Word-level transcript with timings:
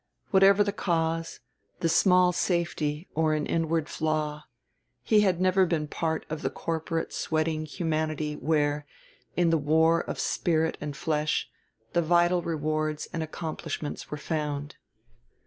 Whatever 0.31 0.63
the 0.63 0.71
cause 0.71 1.41
the 1.81 1.87
small 1.87 2.31
safety 2.31 3.07
or 3.13 3.35
an 3.35 3.45
inward 3.45 3.87
flaw 3.87 4.45
he 5.03 5.21
had 5.21 5.39
never 5.39 5.63
been 5.67 5.87
part 5.87 6.25
of 6.27 6.41
the 6.41 6.49
corporate 6.49 7.13
sweating 7.13 7.67
humanity 7.67 8.33
where, 8.35 8.87
in 9.37 9.51
the 9.51 9.59
war 9.59 9.99
of 10.01 10.19
spirit 10.19 10.75
and 10.81 10.97
flesh, 10.97 11.51
the 11.93 12.01
vital 12.01 12.41
rewards 12.41 13.09
and 13.13 13.21
accomplishments 13.21 14.09
were 14.09 14.17
found. 14.17 14.75